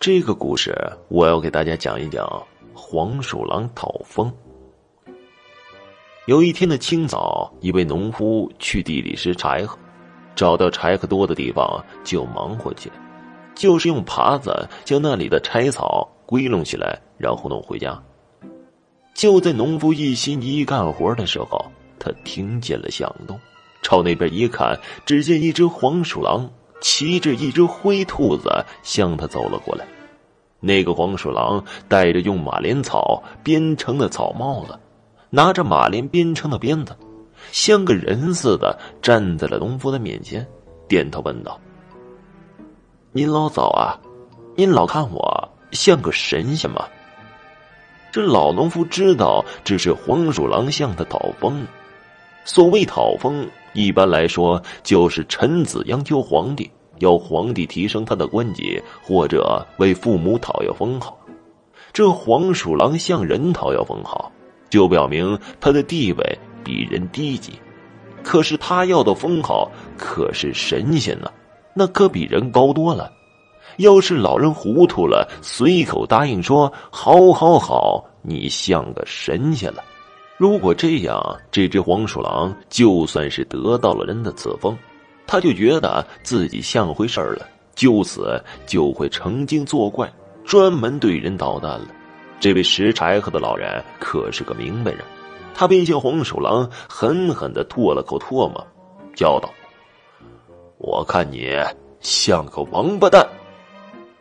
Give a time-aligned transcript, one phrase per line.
[0.00, 0.74] 这个故事
[1.08, 4.32] 我要给大家讲一讲黄鼠狼讨风。
[6.24, 9.76] 有一天的清早，一位农夫去地里拾柴禾，
[10.34, 12.94] 找到柴禾多的地方就忙活起来，
[13.54, 18.02] 就是用耙子将那里的柴草归拢起来，然后弄回家。
[19.12, 21.62] 就在农夫一心一意干活的时候，
[21.98, 23.38] 他听见了响动，
[23.82, 26.50] 朝那边一看，只见一只黄鼠狼。
[26.80, 29.86] 骑着一只灰兔子向他走了过来，
[30.60, 34.78] 那个黄鼠狼戴着用马莲草编成的草帽子，
[35.30, 36.96] 拿着马莲编成的鞭子，
[37.52, 40.46] 像个人似的站在了农夫的面前，
[40.88, 41.60] 点头问道
[43.12, 43.98] ：“您老早啊，
[44.56, 46.84] 您老看我像个神仙吗？”
[48.12, 51.66] 这老农夫知道这是黄鼠狼向他讨风。
[52.44, 61.16] 所谓讨封，一般来说就是臣子央求皇帝，要皇帝提升他的官阶，或者为父母讨要封号。
[61.92, 64.30] 这黄鼠狼向人讨要封号，
[64.68, 67.52] 就表明他的地位比人低级。
[68.22, 71.30] 可是他要的封号可是神仙呢，
[71.74, 73.10] 那可比人高多了。
[73.76, 79.82] 要是老人糊涂了，随口答应说“好，好，好”，你像个神仙了。
[80.40, 84.74] 如果这样，这只黄鼠狼就算是得到了人的赐封，
[85.26, 90.10] 他就觉得自己像回事儿了，就此就会成精作怪，
[90.42, 91.88] 专门对人捣蛋了。
[92.40, 95.04] 这位拾柴禾的老人可是个明白人，
[95.54, 98.66] 他便向黄鼠狼狠狠的吐了口唾沫，
[99.14, 99.50] 叫道
[100.80, 101.50] ：“我看你
[102.00, 103.28] 像个王八蛋！”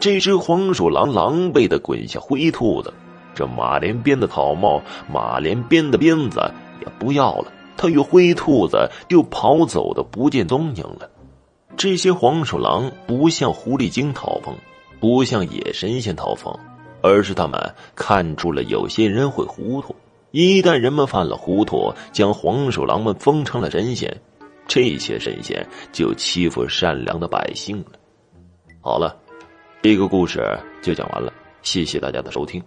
[0.00, 2.92] 这只黄鼠狼狼狈的滚下灰兔子。
[3.34, 6.40] 这马连鞭的草帽，马连鞭的鞭子
[6.80, 11.10] 也不要了，他与灰兔子就跑走的不见踪影了。
[11.76, 14.54] 这些黄鼠狼不像狐狸精讨风，
[14.98, 16.54] 不像野神仙讨风，
[17.00, 19.94] 而是他们看出了有些人会糊涂。
[20.32, 24.20] 一旦人们犯了糊涂，将黄鼠狼们封成了神仙，
[24.66, 27.92] 这些神仙就欺负善良的百姓了。
[28.80, 29.16] 好了，
[29.82, 32.62] 这个故事就讲完了，谢谢大家的收听。